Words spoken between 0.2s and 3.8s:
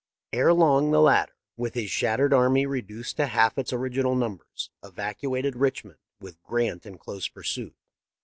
Erelong, the latter, with his shattered army reduced to half its